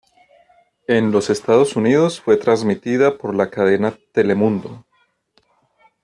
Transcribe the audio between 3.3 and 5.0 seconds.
la cadena Telemundo.